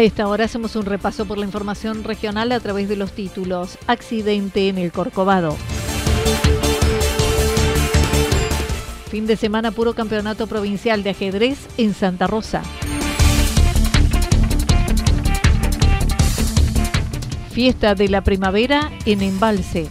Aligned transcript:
A 0.00 0.02
esta 0.02 0.26
hora 0.28 0.46
hacemos 0.46 0.76
un 0.76 0.86
repaso 0.86 1.26
por 1.26 1.36
la 1.36 1.44
información 1.44 2.04
regional 2.04 2.52
a 2.52 2.60
través 2.60 2.88
de 2.88 2.96
los 2.96 3.12
títulos. 3.12 3.76
Accidente 3.86 4.70
en 4.70 4.78
el 4.78 4.92
Corcovado. 4.92 5.58
Fin 9.10 9.26
de 9.26 9.36
semana 9.36 9.72
puro 9.72 9.92
campeonato 9.92 10.46
provincial 10.46 11.02
de 11.02 11.10
ajedrez 11.10 11.58
en 11.76 11.92
Santa 11.92 12.26
Rosa. 12.26 12.62
Fiesta 17.50 17.94
de 17.94 18.08
la 18.08 18.24
primavera 18.24 18.90
en 19.04 19.20
Embalse. 19.20 19.90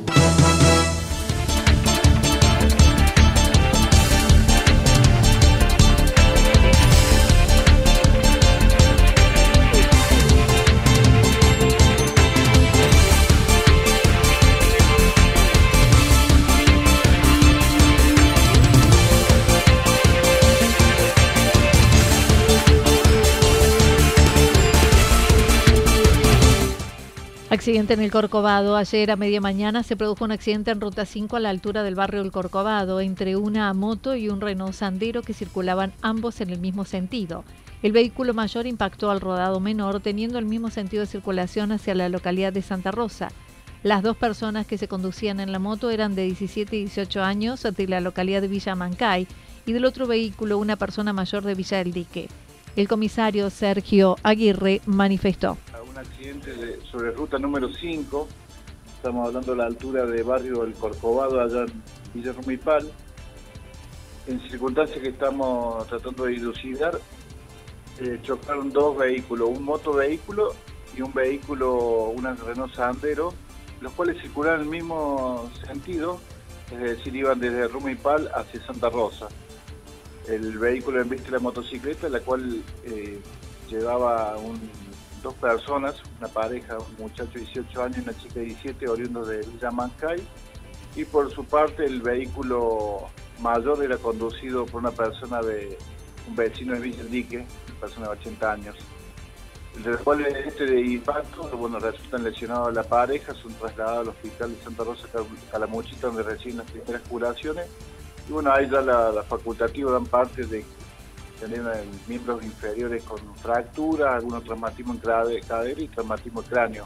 Accidente 27.51 27.93
en 27.93 27.99
el 27.99 28.11
Corcovado. 28.11 28.77
Ayer 28.77 29.11
a 29.11 29.17
media 29.17 29.41
mañana 29.41 29.83
se 29.83 29.97
produjo 29.97 30.23
un 30.23 30.31
accidente 30.31 30.71
en 30.71 30.79
ruta 30.79 31.05
5 31.05 31.35
a 31.35 31.41
la 31.41 31.49
altura 31.49 31.83
del 31.83 31.95
barrio 31.95 32.21
El 32.21 32.31
Corcovado 32.31 33.01
entre 33.01 33.35
una 33.35 33.73
moto 33.73 34.15
y 34.15 34.29
un 34.29 34.39
Renault 34.39 34.73
Sandero 34.73 35.21
que 35.21 35.33
circulaban 35.33 35.91
ambos 36.01 36.39
en 36.39 36.49
el 36.49 36.61
mismo 36.61 36.85
sentido. 36.85 37.43
El 37.83 37.91
vehículo 37.91 38.33
mayor 38.33 38.67
impactó 38.67 39.11
al 39.11 39.19
rodado 39.19 39.59
menor 39.59 39.99
teniendo 39.99 40.39
el 40.39 40.45
mismo 40.45 40.69
sentido 40.69 41.01
de 41.01 41.07
circulación 41.07 41.73
hacia 41.73 41.93
la 41.93 42.07
localidad 42.07 42.53
de 42.53 42.61
Santa 42.61 42.91
Rosa. 42.91 43.33
Las 43.83 44.01
dos 44.01 44.15
personas 44.15 44.65
que 44.65 44.77
se 44.77 44.87
conducían 44.87 45.41
en 45.41 45.51
la 45.51 45.59
moto 45.59 45.89
eran 45.89 46.15
de 46.15 46.23
17 46.23 46.77
y 46.77 46.79
18 46.85 47.21
años 47.21 47.63
de 47.63 47.87
la 47.89 47.99
localidad 47.99 48.41
de 48.41 48.47
Villa 48.47 48.75
Mancay 48.75 49.27
y 49.65 49.73
del 49.73 49.83
otro 49.83 50.07
vehículo 50.07 50.57
una 50.57 50.77
persona 50.77 51.11
mayor 51.11 51.43
de 51.43 51.55
Villa 51.55 51.79
del 51.79 51.91
Dique. 51.91 52.29
El 52.77 52.87
comisario 52.87 53.49
Sergio 53.49 54.15
Aguirre 54.23 54.79
manifestó 54.85 55.57
accidente 56.01 56.79
sobre 56.91 57.11
ruta 57.11 57.37
número 57.37 57.69
5, 57.73 58.27
estamos 58.95 59.27
hablando 59.27 59.51
de 59.51 59.57
la 59.57 59.65
altura 59.65 60.05
de 60.05 60.23
barrio 60.23 60.63
El 60.63 60.73
Corcovado, 60.73 61.39
allá 61.39 61.61
en 61.61 61.83
Villa 62.13 62.33
Rumipal, 62.33 62.91
en 64.27 64.41
circunstancias 64.49 64.99
que 64.99 65.09
estamos 65.09 65.87
tratando 65.87 66.25
de 66.25 66.31
dilucidar, 66.33 66.99
eh, 67.99 68.19
chocaron 68.23 68.71
dos 68.71 68.97
vehículos, 68.97 69.49
un 69.49 69.63
motovehículo 69.63 70.53
y 70.95 71.01
un 71.01 71.13
vehículo, 71.13 72.09
una 72.09 72.33
Renault 72.33 72.73
Sandero, 72.73 73.33
los 73.79 73.93
cuales 73.93 74.21
circulaban 74.21 74.61
en 74.61 74.65
el 74.65 74.71
mismo 74.71 75.49
sentido, 75.65 76.19
es 76.71 76.79
decir, 76.79 77.15
iban 77.15 77.39
desde 77.39 77.67
Rumipal 77.67 78.29
hacia 78.33 78.65
Santa 78.65 78.89
Rosa. 78.89 79.27
El 80.27 80.57
vehículo 80.57 81.01
en 81.01 81.09
vista 81.09 81.25
de 81.25 81.31
la 81.31 81.39
motocicleta, 81.39 82.07
la 82.09 82.19
cual 82.19 82.61
eh, 82.85 83.19
llevaba 83.69 84.37
un 84.37 84.59
dos 85.21 85.33
personas, 85.35 85.95
una 86.19 86.27
pareja, 86.27 86.77
un 86.77 87.05
muchacho 87.05 87.31
de 87.33 87.41
18 87.41 87.83
años 87.83 87.97
y 87.97 88.01
una 88.01 88.17
chica 88.17 88.35
de 88.35 88.45
17, 88.45 88.89
oriundo 88.89 89.25
de 89.25 89.39
Villa 89.39 89.71
Mancay. 89.71 90.21
Y 90.95 91.05
por 91.05 91.31
su 91.31 91.45
parte 91.45 91.85
el 91.85 92.01
vehículo 92.01 93.07
mayor 93.39 93.83
era 93.83 93.97
conducido 93.97 94.65
por 94.65 94.81
una 94.81 94.91
persona 94.91 95.41
de 95.41 95.77
un 96.27 96.35
vecino 96.35 96.73
de 96.73 96.79
Villa 96.81 97.03
Dique, 97.03 97.37
una 97.37 97.79
persona 97.79 98.07
de 98.07 98.11
80 98.13 98.51
años. 98.51 98.75
Después 99.83 100.19
de 100.19 100.47
este 100.47 100.81
impacto, 100.81 101.43
bueno, 101.57 101.79
resultan 101.79 102.23
lesionados 102.23 102.73
la 102.73 102.83
pareja, 102.83 103.33
son 103.33 103.53
trasladados 103.53 103.99
al 104.01 104.09
hospital 104.09 104.55
de 104.55 104.61
Santa 104.63 104.83
Rosa 104.83 105.07
Calamuchita, 105.49 106.07
donde 106.07 106.23
reciben 106.23 106.57
las 106.57 106.69
primeras 106.69 107.01
curaciones. 107.07 107.67
Y 108.27 108.33
bueno, 108.33 108.51
ahí 108.51 108.69
ya 108.69 108.81
la, 108.81 109.11
la 109.11 109.23
facultativa 109.23 109.91
dan 109.93 110.05
parte 110.05 110.45
de 110.45 110.65
tenían 111.41 111.65
miembros 112.07 112.43
inferiores 112.43 113.03
con 113.03 113.19
fractura, 113.35 114.15
algunos 114.15 114.43
traumatismo 114.43 114.93
en 114.93 114.99
cadera 115.41 115.81
y 115.81 115.87
traumatismo 115.87 116.43
cráneo. 116.43 116.85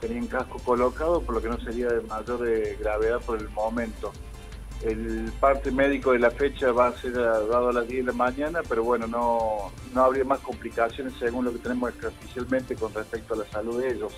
Tenían 0.00 0.26
casco 0.26 0.58
colocado, 0.58 1.20
por 1.20 1.34
lo 1.34 1.42
que 1.42 1.48
no 1.48 1.60
sería 1.60 1.88
de 1.88 2.00
mayor 2.02 2.48
eh, 2.48 2.76
gravedad 2.80 3.20
por 3.20 3.38
el 3.38 3.48
momento. 3.50 4.12
El 4.82 5.30
parte 5.40 5.70
médico 5.70 6.12
de 6.12 6.18
la 6.18 6.30
fecha 6.30 6.72
va 6.72 6.88
a 6.88 6.96
ser 6.96 7.12
dado 7.12 7.68
a 7.68 7.72
las 7.72 7.88
10 7.88 8.04
de 8.04 8.12
la 8.12 8.16
mañana, 8.16 8.60
pero 8.68 8.84
bueno, 8.84 9.06
no, 9.06 9.72
no 9.94 10.04
habría 10.04 10.24
más 10.24 10.40
complicaciones 10.40 11.14
según 11.18 11.44
lo 11.44 11.52
que 11.52 11.58
tenemos 11.58 11.92
oficialmente 11.92 12.74
con 12.76 12.92
respecto 12.92 13.34
a 13.34 13.38
la 13.38 13.46
salud 13.46 13.80
de 13.80 13.92
ellos. 13.92 14.12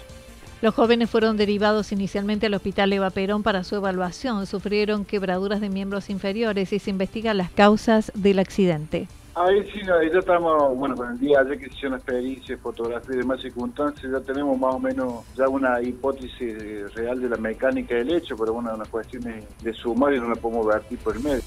Los 0.61 0.75
jóvenes 0.75 1.09
fueron 1.09 1.37
derivados 1.37 1.93
inicialmente 1.93 2.47
al 2.47 2.55
Hospital 2.55 2.93
Eva 2.93 3.11
Perón 3.11 3.45
para 3.45 3.63
su 3.63 3.77
evaluación. 3.77 4.47
Sufrieron 4.47 5.05
quebraduras 5.05 5.61
de 5.61 5.69
miembros 5.69 6.11
inferiores 6.11 6.73
y 6.73 6.81
se 6.81 6.91
investigan 6.91 7.39
las 7.39 7.53
causas 7.53 8.11
del 8.17 8.41
accidente. 8.41 9.07
Ahí 9.41 9.63
sí, 9.73 9.81
ya 9.87 10.19
estamos, 10.19 10.77
bueno, 10.77 10.97
con 10.97 11.13
el 11.13 11.19
día 11.21 11.39
ayer 11.39 11.61
que 11.61 11.67
hicieron 11.67 11.95
experiencia, 11.95 12.59
fotografía 12.59 13.15
y 13.15 13.19
demás 13.19 13.41
circunstancias, 13.41 14.11
ya 14.11 14.21
tenemos 14.21 14.59
más 14.59 14.75
o 14.75 14.81
menos 14.81 15.25
ya 15.37 15.49
una 15.49 15.81
hipótesis 15.81 16.93
real 16.95 17.21
de 17.21 17.29
la 17.29 17.37
mecánica 17.37 17.95
del 17.95 18.15
hecho, 18.15 18.37
pero 18.37 18.55
bueno, 18.55 18.75
una 18.75 18.85
cuestión 18.87 19.23
de 19.63 19.73
sumar 19.75 20.13
y 20.13 20.19
no 20.19 20.29
la 20.29 20.35
podemos 20.35 20.67
vertir 20.67 20.99
por 20.99 21.15
el 21.15 21.23
medio. 21.23 21.43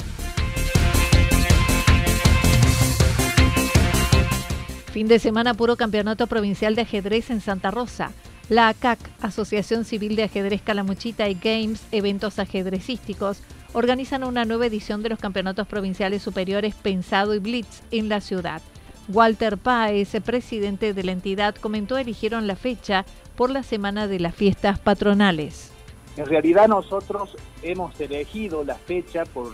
Fin 4.93 5.09
de 5.09 5.19
semana 5.19 5.53
puro 5.53 5.75
campeonato 5.75 6.27
provincial 6.27 6.75
de 6.75 6.83
ajedrez 6.83 7.29
en 7.29 7.41
Santa 7.41 7.71
Rosa. 7.71 8.13
La 8.47 8.69
ACAC, 8.69 8.99
Asociación 9.21 9.83
Civil 9.83 10.15
de 10.15 10.23
Ajedrez 10.23 10.61
Calamuchita 10.61 11.27
y 11.27 11.35
Games, 11.35 11.85
eventos 11.91 12.39
ajedrecísticos, 12.39 13.43
organizan 13.73 14.23
una 14.23 14.45
nueva 14.45 14.65
edición 14.65 15.01
de 15.03 15.09
los 15.09 15.19
campeonatos 15.19 15.67
provinciales 15.67 16.21
superiores 16.21 16.75
Pensado 16.75 17.33
y 17.33 17.39
Blitz 17.39 17.81
en 17.91 18.09
la 18.09 18.21
ciudad. 18.21 18.61
Walter 19.07 19.57
Páez, 19.57 20.11
presidente 20.23 20.93
de 20.93 21.03
la 21.03 21.11
entidad, 21.11 21.55
comentó 21.55 21.97
eligieron 21.97 22.47
la 22.47 22.55
fecha 22.55 23.05
por 23.35 23.49
la 23.49 23.63
semana 23.63 24.07
de 24.07 24.19
las 24.19 24.35
fiestas 24.35 24.79
patronales. 24.79 25.71
En 26.17 26.25
realidad 26.25 26.67
nosotros 26.67 27.35
hemos 27.63 27.99
elegido 27.99 28.63
la 28.63 28.75
fecha 28.75 29.25
por 29.25 29.51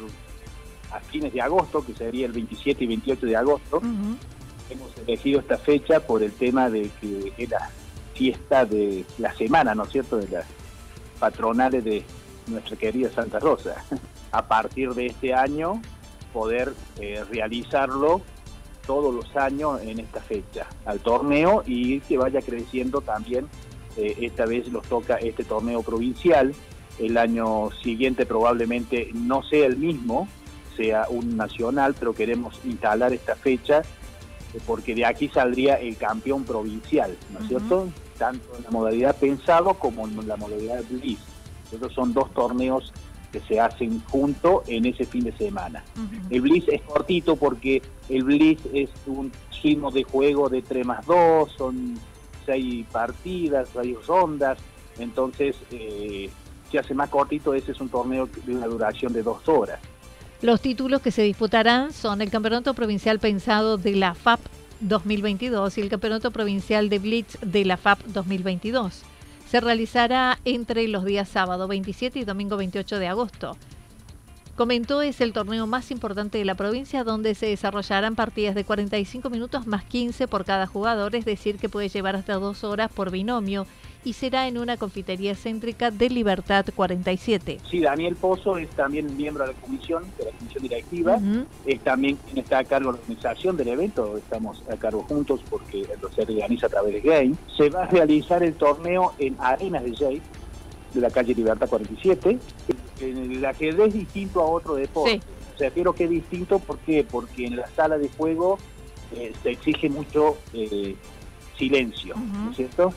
a 0.92 1.00
fines 1.02 1.34
de 1.34 1.42
agosto, 1.42 1.86
que 1.86 1.94
sería 1.94 2.26
el 2.26 2.32
27 2.32 2.84
y 2.84 2.88
28 2.88 3.26
de 3.26 3.36
agosto, 3.36 3.82
hemos 4.70 4.98
elegido 5.06 5.40
esta 5.42 5.58
fecha 5.58 6.00
por 6.00 6.24
el 6.24 6.32
tema 6.32 6.70
de 6.70 6.90
que 7.02 7.34
es 7.38 7.50
la 7.50 7.70
fiesta 8.14 8.66
de 8.66 9.06
la 9.18 9.34
semana, 9.36 9.76
¿no 9.76 9.84
es 9.84 9.92
cierto?, 9.92 10.18
de 10.18 10.30
las 10.30 10.46
patronales 11.20 11.84
de 11.84 12.04
nuestra 12.48 12.76
querida 12.76 13.10
Santa 13.10 13.40
Rosa. 13.40 13.84
A 14.32 14.48
partir 14.48 14.94
de 14.94 15.08
este 15.08 15.34
año, 15.34 15.82
poder 16.34 16.74
eh, 17.00 17.24
realizarlo 17.32 18.22
todos 18.86 19.14
los 19.14 19.36
años 19.36 19.82
en 19.82 20.00
esta 20.00 20.22
fecha, 20.22 20.68
al 20.86 21.00
torneo 21.00 21.64
y 21.66 22.00
que 22.02 22.18
vaya 22.18 22.42
creciendo 22.42 23.02
también. 23.02 23.48
Eh, 23.98 24.16
esta 24.22 24.46
vez 24.46 24.72
nos 24.72 24.88
toca 24.88 25.16
este 25.16 25.44
torneo 25.44 25.82
provincial. 25.84 26.54
El 27.00 27.18
año 27.18 27.70
siguiente 27.84 28.26
probablemente 28.26 29.10
no 29.14 29.44
sea 29.44 29.68
el 29.68 29.78
mismo, 29.78 30.28
sea 30.76 31.08
un 31.10 31.36
nacional, 31.36 31.96
pero 32.00 32.14
queremos 32.14 32.60
instalar 32.64 33.14
esta 33.14 33.36
fecha 33.36 33.82
eh, 34.54 34.60
porque 34.66 34.96
de 34.96 35.06
aquí 35.06 35.28
saldría 35.28 35.76
el 35.76 35.98
campeón 35.98 36.44
provincial, 36.44 37.16
¿no 37.34 37.40
es 37.40 37.48
cierto? 37.48 37.90
Tanto 38.18 38.56
en 38.58 38.64
la 38.64 38.72
modalidad 38.72 39.16
pensado 39.16 39.74
como 39.74 40.08
en 40.08 40.28
la 40.28 40.38
modalidad 40.38 40.84
Blitz. 40.90 41.20
Estos 41.72 41.94
son 41.94 42.14
dos 42.14 42.34
torneos 42.34 42.94
que 43.32 43.40
se 43.42 43.60
hacen 43.60 44.02
juntos 44.06 44.64
en 44.68 44.86
ese 44.86 45.06
fin 45.06 45.24
de 45.24 45.32
semana. 45.34 45.84
El 46.30 46.42
Blitz 46.42 46.68
es 46.70 46.82
cortito 46.82 47.36
porque 47.36 47.82
el 48.10 48.24
Blitz 48.24 48.62
es 48.74 48.90
un 49.06 49.32
ritmo 49.62 49.92
de 49.92 50.04
juego 50.04 50.50
de 50.50 50.62
3 50.62 50.86
más 50.86 51.06
2, 51.06 51.52
son 51.58 52.00
seis 52.46 52.86
partidas, 52.92 53.68
seis 53.74 53.98
rondas, 54.08 54.58
entonces 54.98 55.56
eh, 55.72 56.30
se 56.72 56.80
hace 56.80 56.94
más 56.94 57.10
cortito, 57.10 57.54
ese 57.54 57.74
es 57.74 57.82
un 57.82 57.90
torneo 57.90 58.30
de 58.46 58.56
una 58.56 58.68
duración 58.68 59.14
de 59.14 59.24
dos 59.24 59.48
horas. 59.48 59.80
Los 60.42 60.62
títulos 60.62 61.02
que 61.02 61.12
se 61.12 61.24
disputarán 61.24 61.92
son 61.92 62.22
el 62.22 62.30
Campeonato 62.30 62.74
Provincial 62.74 63.20
Pensado 63.20 63.78
de 63.78 63.96
la 63.96 64.14
FAP 64.14 64.40
2022 64.82 65.78
y 65.78 65.82
el 65.82 65.90
Campeonato 65.90 66.32
Provincial 66.32 66.90
de 66.90 67.00
Blitz 67.00 67.38
de 67.42 67.66
la 67.66 67.78
FAP 67.78 68.04
2022. 68.06 69.04
Se 69.50 69.62
realizará 69.62 70.40
entre 70.44 70.88
los 70.90 71.06
días 71.06 71.30
sábado 71.30 71.70
27 71.70 72.20
y 72.20 72.26
domingo 72.26 72.58
28 72.58 73.00
de 73.00 73.08
agosto. 73.08 73.58
Comentó 74.58 75.02
es 75.02 75.22
el 75.22 75.32
torneo 75.32 75.68
más 75.68 75.90
importante 75.92 76.38
de 76.38 76.44
la 76.44 76.56
provincia 76.56 77.06
donde 77.06 77.34
se 77.34 77.46
desarrollarán 77.46 78.16
partidas 78.16 78.56
de 78.56 78.66
45 78.66 79.30
minutos 79.30 79.66
más 79.66 79.86
15 79.86 80.28
por 80.28 80.44
cada 80.44 80.68
jugador, 80.68 81.16
es 81.16 81.24
decir, 81.24 81.58
que 81.58 81.70
puede 81.70 81.88
llevar 81.88 82.16
hasta 82.16 82.34
dos 82.34 82.66
horas 82.66 82.92
por 82.92 83.10
binomio 83.10 83.68
y 84.08 84.14
será 84.14 84.48
en 84.48 84.58
una 84.58 84.78
confitería 84.78 85.36
céntrica 85.36 85.92
de 85.92 86.10
Libertad 86.10 86.66
47. 86.74 87.60
Sí, 87.70 87.82
Daniel 87.82 88.16
Pozo 88.16 88.58
es 88.58 88.70
también 88.70 89.18
miembro 89.18 89.46
de 89.46 89.52
la 89.52 89.60
comisión, 89.60 90.06
de 90.18 90.24
la 90.24 90.32
comisión 90.32 90.64
directiva, 90.64 91.20
es 91.66 91.82
también 91.82 92.16
quien 92.16 92.38
está 92.38 92.60
a 92.60 92.64
cargo 92.64 92.94
de 92.94 92.98
la 93.00 93.02
organización 93.02 93.58
del 93.58 93.68
evento, 93.68 94.16
estamos 94.16 94.64
a 94.72 94.78
cargo 94.78 95.04
juntos 95.04 95.42
porque 95.50 95.86
se 96.16 96.22
organiza 96.22 96.68
a 96.68 96.70
través 96.70 96.94
de 96.94 97.02
Game. 97.02 97.36
Se 97.58 97.70
va 97.70 97.84
a 97.84 97.88
realizar 97.88 98.42
el 98.44 98.54
torneo 98.54 99.12
en 99.20 99.36
Arenas 99.40 99.84
de 99.84 99.94
Jay, 99.94 100.22
de 100.94 101.02
la 101.02 101.10
calle 101.10 101.36
Libertad 101.36 101.68
47. 101.68 102.40
El 103.02 103.46
ajedrez 103.46 103.88
es 103.90 103.94
distinto 103.94 104.42
a 104.42 104.46
otro 104.46 104.76
deporte. 104.76 105.20
O 105.54 105.58
sea, 105.58 105.70
creo 105.70 105.92
que 105.92 106.06
es 106.06 106.10
distinto 106.10 106.60
¿por 106.60 106.78
qué? 106.78 107.04
porque 107.04 107.46
en 107.46 107.58
la 107.58 107.68
sala 107.76 107.98
de 107.98 108.08
juego 108.08 108.58
eh, 109.18 109.34
se 109.44 109.52
exige 109.52 109.90
mucho 109.90 110.38
eh, 110.54 110.96
silencio, 111.58 112.16
¿no 112.16 112.52
es 112.52 112.58
cierto? 112.58 112.94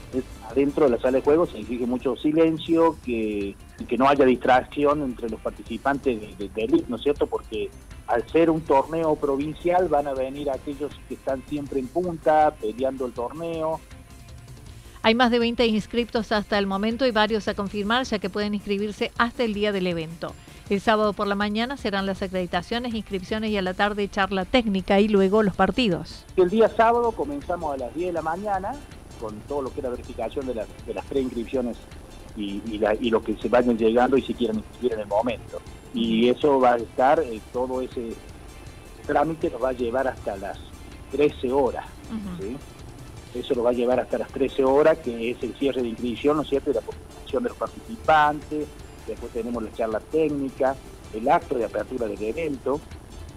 adentro 0.50 0.84
de 0.84 0.90
la 0.90 0.98
sala 0.98 1.18
de 1.18 1.22
juegos 1.22 1.50
se 1.50 1.60
exige 1.60 1.86
mucho 1.86 2.16
silencio, 2.16 2.96
que, 3.04 3.54
que 3.88 3.96
no 3.96 4.08
haya 4.08 4.24
distracción 4.24 5.02
entre 5.02 5.28
los 5.28 5.40
participantes 5.40 6.20
de, 6.38 6.48
de, 6.48 6.84
¿no 6.88 6.96
es 6.96 7.02
cierto? 7.02 7.26
Porque 7.26 7.70
al 8.06 8.28
ser 8.28 8.50
un 8.50 8.60
torneo 8.62 9.14
provincial 9.16 9.88
van 9.88 10.08
a 10.08 10.14
venir 10.14 10.50
aquellos 10.50 10.92
que 11.08 11.14
están 11.14 11.42
siempre 11.48 11.78
en 11.78 11.86
punta, 11.86 12.52
peleando 12.60 13.06
el 13.06 13.12
torneo. 13.12 13.80
Hay 15.02 15.14
más 15.14 15.30
de 15.30 15.38
20 15.38 15.64
inscriptos 15.66 16.32
hasta 16.32 16.58
el 16.58 16.66
momento 16.66 17.06
y 17.06 17.10
varios 17.10 17.48
a 17.48 17.54
confirmar, 17.54 18.04
ya 18.04 18.18
que 18.18 18.28
pueden 18.28 18.54
inscribirse 18.54 19.12
hasta 19.16 19.44
el 19.44 19.54
día 19.54 19.72
del 19.72 19.86
evento. 19.86 20.34
El 20.70 20.80
sábado 20.80 21.12
por 21.14 21.26
la 21.26 21.34
mañana 21.34 21.76
serán 21.76 22.06
las 22.06 22.22
acreditaciones, 22.22 22.94
inscripciones 22.94 23.50
y 23.50 23.56
a 23.56 23.62
la 23.62 23.74
tarde 23.74 24.08
charla 24.08 24.44
técnica 24.44 25.00
y 25.00 25.08
luego 25.08 25.42
los 25.42 25.56
partidos. 25.56 26.24
El 26.36 26.48
día 26.48 26.68
sábado 26.68 27.10
comenzamos 27.10 27.74
a 27.74 27.76
las 27.76 27.92
10 27.92 28.06
de 28.06 28.12
la 28.12 28.22
mañana 28.22 28.70
con 29.20 29.34
todo 29.48 29.62
lo 29.62 29.72
que 29.72 29.80
es 29.80 29.84
la 29.84 29.90
verificación 29.90 30.46
de 30.46 30.54
las, 30.54 30.68
de 30.86 30.94
las 30.94 31.04
preinscripciones 31.06 31.76
y, 32.36 32.62
y, 32.66 32.80
y 33.00 33.10
lo 33.10 33.20
que 33.20 33.36
se 33.36 33.48
vayan 33.48 33.76
llegando 33.76 34.16
y 34.16 34.22
si 34.22 34.32
quieren 34.32 34.58
inscribir 34.58 34.92
en 34.92 35.00
el 35.00 35.06
momento. 35.08 35.60
Y 35.92 36.28
eso 36.28 36.60
va 36.60 36.74
a 36.74 36.76
estar, 36.76 37.18
eh, 37.18 37.40
todo 37.52 37.80
ese 37.80 38.14
trámite 39.08 39.50
nos 39.50 39.60
va 39.60 39.70
a 39.70 39.72
llevar 39.72 40.06
hasta 40.06 40.36
las 40.36 40.56
13 41.10 41.50
horas. 41.50 41.84
Eso 43.34 43.54
lo 43.56 43.64
va 43.64 43.70
a 43.70 43.72
llevar 43.72 43.98
hasta 43.98 44.18
las 44.18 44.28
13 44.28 44.62
horas, 44.62 44.98
que 44.98 45.32
es 45.32 45.42
el 45.42 45.52
cierre 45.56 45.82
de 45.82 45.88
inscripción, 45.88 46.36
¿no 46.36 46.44
es 46.44 46.48
cierto?, 46.48 46.70
y 46.70 46.74
la 46.74 46.80
postulación 46.80 47.42
de 47.42 47.48
los 47.48 47.58
participantes, 47.58 48.68
después 49.10 49.32
tenemos 49.32 49.62
la 49.62 49.72
charla 49.72 50.00
técnica, 50.00 50.74
el 51.12 51.28
acto 51.28 51.56
de 51.56 51.64
apertura 51.64 52.06
del 52.06 52.22
evento, 52.22 52.80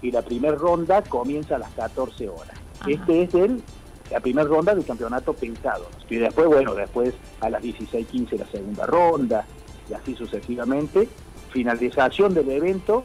y 0.02 0.10
la 0.10 0.22
primera 0.22 0.54
ronda 0.54 1.02
comienza 1.02 1.56
a 1.56 1.58
las 1.58 1.70
14 1.72 2.28
horas. 2.28 2.58
Este 2.86 3.22
es 3.22 3.34
el, 3.34 3.62
la 4.10 4.20
primera 4.20 4.46
ronda 4.46 4.74
del 4.74 4.84
campeonato 4.84 5.32
pensado. 5.32 5.86
Y 6.08 6.16
después, 6.16 6.46
bueno, 6.46 6.74
después 6.74 7.14
a 7.40 7.50
las 7.50 7.62
16.15 7.62 8.38
la 8.38 8.46
segunda 8.46 8.86
ronda, 8.86 9.46
y 9.88 9.94
así 9.94 10.14
sucesivamente. 10.14 11.08
Finalización 11.50 12.34
del 12.34 12.50
evento, 12.50 13.04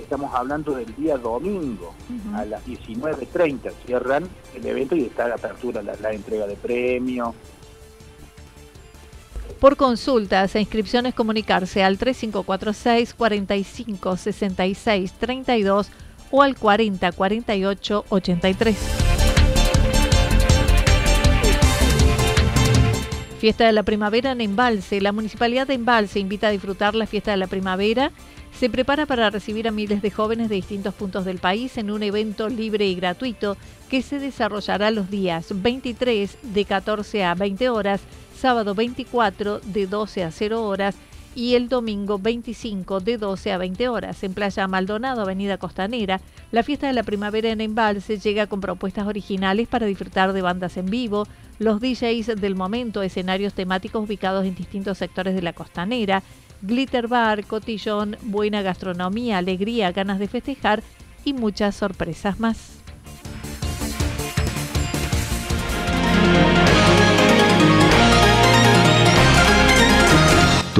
estamos 0.00 0.34
hablando 0.34 0.74
del 0.74 0.94
día 0.96 1.16
domingo, 1.16 1.94
a 2.34 2.44
las 2.44 2.66
19.30 2.66 3.72
cierran 3.86 4.28
el 4.54 4.66
evento 4.66 4.96
y 4.96 5.04
está 5.04 5.28
la 5.28 5.36
apertura, 5.36 5.82
la, 5.82 5.94
la 5.96 6.12
entrega 6.12 6.46
de 6.46 6.56
premios, 6.56 7.34
por 9.60 9.76
consultas 9.76 10.54
e 10.54 10.60
inscripciones 10.60 11.14
comunicarse 11.14 11.82
al 11.82 11.98
3546 11.98 13.14
45 13.14 14.16
66 14.16 15.12
32 15.12 15.90
o 16.30 16.42
al 16.42 16.56
40 16.56 17.12
48 17.12 18.04
83. 18.08 18.76
Fiesta 23.38 23.66
de 23.66 23.72
la 23.72 23.82
Primavera 23.82 24.32
en 24.32 24.40
Embalse. 24.40 25.00
La 25.00 25.12
Municipalidad 25.12 25.66
de 25.66 25.74
Embalse 25.74 26.18
invita 26.18 26.48
a 26.48 26.50
disfrutar 26.50 26.94
la 26.94 27.06
Fiesta 27.06 27.30
de 27.30 27.36
la 27.36 27.46
Primavera. 27.46 28.10
Se 28.58 28.70
prepara 28.70 29.04
para 29.04 29.28
recibir 29.28 29.68
a 29.68 29.70
miles 29.70 30.00
de 30.00 30.10
jóvenes 30.10 30.48
de 30.48 30.54
distintos 30.54 30.94
puntos 30.94 31.26
del 31.26 31.38
país 31.38 31.76
en 31.76 31.90
un 31.90 32.02
evento 32.02 32.48
libre 32.48 32.86
y 32.86 32.94
gratuito 32.94 33.58
que 33.90 34.00
se 34.00 34.18
desarrollará 34.18 34.90
los 34.90 35.10
días 35.10 35.48
23 35.50 36.38
de 36.42 36.64
14 36.64 37.24
a 37.24 37.34
20 37.34 37.68
horas 37.68 38.00
sábado 38.36 38.74
24 38.74 39.60
de 39.60 39.86
12 39.86 40.24
a 40.24 40.30
0 40.30 40.62
horas 40.62 40.94
y 41.36 41.54
el 41.54 41.68
domingo 41.68 42.18
25 42.18 43.00
de 43.00 43.18
12 43.18 43.52
a 43.52 43.58
20 43.58 43.88
horas. 43.88 44.24
En 44.24 44.32
Playa 44.32 44.66
Maldonado, 44.66 45.20
Avenida 45.20 45.58
Costanera, 45.58 46.20
la 46.50 46.62
fiesta 46.62 46.86
de 46.86 46.94
la 46.94 47.02
primavera 47.02 47.50
en 47.50 47.60
Embalse 47.60 48.18
llega 48.18 48.46
con 48.46 48.62
propuestas 48.62 49.06
originales 49.06 49.68
para 49.68 49.86
disfrutar 49.86 50.32
de 50.32 50.40
bandas 50.40 50.78
en 50.78 50.86
vivo, 50.86 51.26
los 51.58 51.80
DJs 51.80 52.40
del 52.40 52.54
momento, 52.54 53.02
escenarios 53.02 53.52
temáticos 53.52 54.04
ubicados 54.04 54.46
en 54.46 54.54
distintos 54.54 54.96
sectores 54.98 55.34
de 55.34 55.42
la 55.42 55.52
costanera, 55.52 56.22
glitter 56.62 57.06
bar, 57.06 57.44
cotillón, 57.44 58.16
buena 58.22 58.62
gastronomía, 58.62 59.36
alegría, 59.36 59.92
ganas 59.92 60.18
de 60.18 60.28
festejar 60.28 60.82
y 61.24 61.34
muchas 61.34 61.74
sorpresas 61.74 62.40
más. 62.40 62.85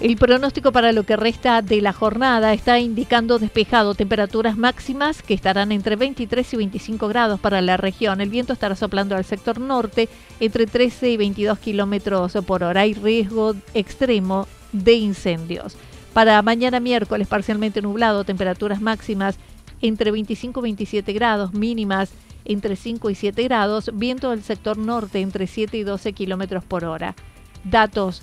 El 0.00 0.16
pronóstico 0.16 0.72
para 0.72 0.92
lo 0.92 1.02
que 1.02 1.14
resta 1.14 1.60
de 1.60 1.82
la 1.82 1.92
jornada 1.92 2.54
está 2.54 2.78
indicando 2.78 3.38
despejado, 3.38 3.94
temperaturas 3.94 4.56
máximas 4.56 5.20
que 5.20 5.34
estarán 5.34 5.72
entre 5.72 5.94
23 5.94 6.54
y 6.54 6.56
25 6.56 7.06
grados 7.06 7.38
para 7.38 7.60
la 7.60 7.76
región. 7.76 8.22
El 8.22 8.30
viento 8.30 8.54
estará 8.54 8.76
soplando 8.76 9.14
al 9.14 9.26
sector 9.26 9.60
norte 9.60 10.08
entre 10.40 10.66
13 10.66 11.10
y 11.10 11.16
22 11.18 11.58
kilómetros 11.58 12.32
por 12.46 12.64
hora. 12.64 12.80
Hay 12.80 12.94
riesgo 12.94 13.54
extremo 13.74 14.48
de 14.72 14.94
incendios. 14.94 15.76
Para 16.14 16.40
mañana 16.40 16.80
miércoles 16.80 17.28
parcialmente 17.28 17.82
nublado, 17.82 18.24
temperaturas 18.24 18.80
máximas 18.80 19.36
entre 19.82 20.12
25 20.12 20.60
y 20.60 20.62
27 20.62 21.12
grados, 21.12 21.52
mínimas 21.52 22.10
entre 22.46 22.76
5 22.76 23.10
y 23.10 23.14
7 23.14 23.42
grados, 23.44 23.90
viento 23.92 24.30
del 24.30 24.42
sector 24.44 24.78
norte 24.78 25.20
entre 25.20 25.46
7 25.46 25.76
y 25.76 25.82
12 25.82 26.14
kilómetros 26.14 26.64
por 26.64 26.86
hora. 26.86 27.14
Datos 27.64 28.22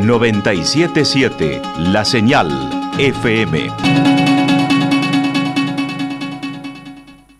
977 0.00 1.62
La 1.78 2.04
Señal 2.04 2.48
FM. 2.98 4.37